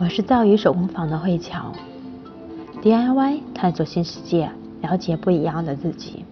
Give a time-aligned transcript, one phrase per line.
[0.00, 1.72] 我是造语手工坊的慧乔
[2.82, 4.48] ，DIY 探索新世界，
[4.80, 6.24] 了解不一样的自己。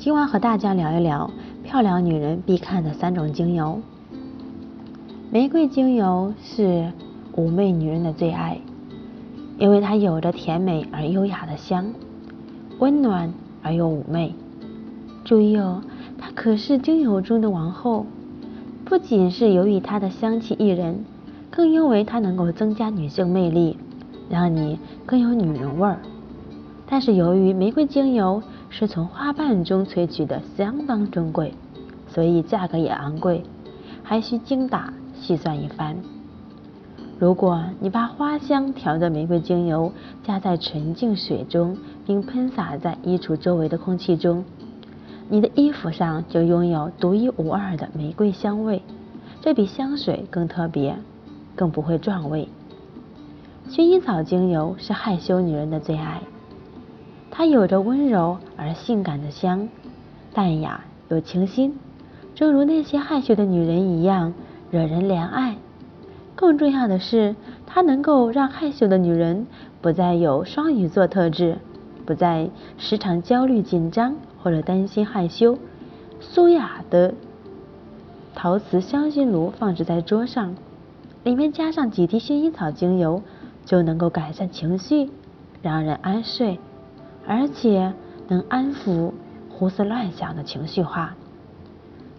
[0.00, 1.30] 今晚和大家聊一聊
[1.62, 3.80] 漂亮女人必看的三种精油。
[5.30, 6.90] 玫瑰精油是
[7.36, 8.58] 妩媚女人的最爱，
[9.56, 11.86] 因为它有着甜美而优雅的香，
[12.80, 13.32] 温暖
[13.62, 14.34] 而又妩媚。
[15.24, 15.84] 注意哦，
[16.18, 18.06] 它可是精油中的王后，
[18.84, 21.04] 不仅是由于它的香气宜人。
[21.54, 23.78] 更因为它能够增加女性魅力，
[24.28, 24.76] 让你
[25.06, 26.00] 更有女人味儿。
[26.84, 31.54] 但是由于玫瑰精油是从花瓣中萃取的，相当珍贵，
[32.08, 33.44] 所以价格也昂贵，
[34.02, 35.96] 还需精打细算一番。
[37.20, 39.92] 如果你把花香调的玫瑰精油
[40.24, 44.44] 加在纯净水中，并喷洒在衣橱周围的空气中，
[45.28, 48.82] 你的衣服上就拥有独一无二的玫瑰香味，
[49.40, 50.96] 这比香水更特别。
[51.54, 52.48] 更不会撞味。
[53.68, 56.20] 薰衣草精油是害羞女人的最爱，
[57.30, 59.68] 它有着温柔而性感的香，
[60.32, 61.76] 淡雅又清新，
[62.34, 64.34] 正如那些害羞的女人一样，
[64.70, 65.56] 惹人怜爱。
[66.36, 69.46] 更重要的是，它能够让害羞的女人
[69.80, 71.58] 不再有双鱼座特质，
[72.04, 75.56] 不再时常焦虑紧张或者担心害羞。
[76.20, 77.14] 苏雅的
[78.34, 80.54] 陶瓷香薰炉放置在桌上。
[81.24, 83.22] 里面加上几滴薰衣草精油，
[83.64, 85.08] 就能够改善情绪，
[85.62, 86.60] 让人安睡，
[87.26, 87.94] 而且
[88.28, 89.10] 能安抚
[89.48, 91.16] 胡思乱想的情绪化。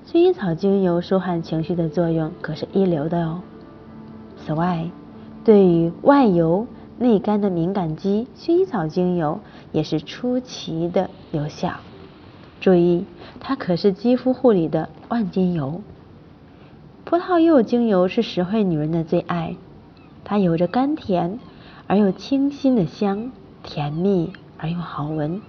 [0.07, 3.41] 薰衣草精油舒缓情绪的作用可是一流的哦。
[4.37, 4.89] 此外，
[5.43, 6.65] 对于外油
[6.97, 9.39] 内干的敏感肌，薰衣草精油
[9.71, 11.73] 也是出奇的有效。
[12.59, 13.05] 注意，
[13.39, 15.81] 它可是肌肤护理的万金油。
[17.05, 19.55] 葡萄柚精油是实惠女人的最爱，
[20.23, 21.37] 它有着甘甜
[21.85, 23.31] 而又清新的香，
[23.61, 25.39] 甜蜜而又好闻，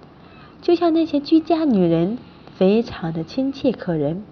[0.61, 2.19] 就像那些居家女人，
[2.55, 4.23] 非常的亲切可人。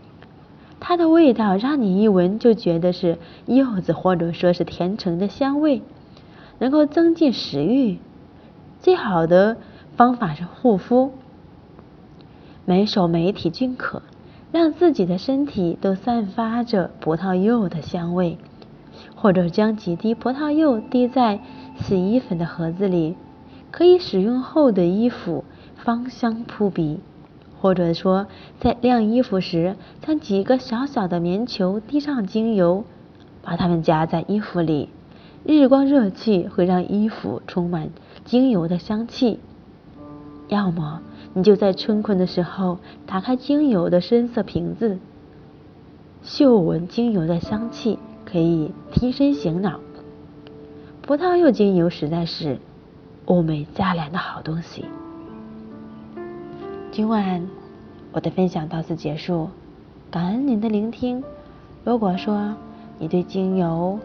[0.79, 3.17] 它的味道让你一闻就觉得是
[3.47, 5.81] 柚子或者说是甜橙的香味，
[6.59, 7.97] 能够增进食欲。
[8.79, 9.57] 最好的
[9.97, 11.11] 方法是护肤，
[12.65, 14.03] 每手每体均可。
[14.55, 18.37] 让自己的身体都散发着葡萄柚的香味，
[19.13, 21.41] 或者将几滴葡萄柚滴在
[21.75, 23.17] 洗衣粉的盒子里，
[23.69, 25.43] 可以使用后的衣服
[25.75, 27.01] 芳香扑鼻。
[27.59, 28.27] 或者说，
[28.61, 32.85] 在晾衣服时，将几个小小的棉球滴上精油，
[33.41, 34.87] 把它们夹在衣服里，
[35.43, 37.89] 日光热气会让衣服充满
[38.23, 39.41] 精油的香气。
[40.47, 41.01] 要么。
[41.33, 44.99] 你就在春困的时候，打开精油的深色瓶子，
[46.23, 49.79] 嗅闻精油的香气，可以提神醒脑。
[51.01, 52.57] 葡萄柚精油实在是
[53.27, 54.85] 物美价廉的好东西。
[56.91, 57.45] 今晚
[58.13, 59.49] 我的分享到此结束，
[60.09, 61.21] 感恩您的聆听。
[61.83, 62.55] 如果说
[62.97, 63.99] 你对精油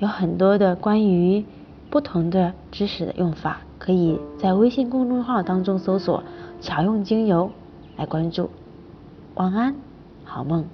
[0.00, 1.44] 有很多的关于
[1.88, 6.24] 不同的知识的用法，可以在微信公众号当中搜索
[6.58, 7.50] “巧用精油”
[7.98, 8.48] 来关注。
[9.34, 9.74] 晚安，
[10.24, 10.64] 好梦。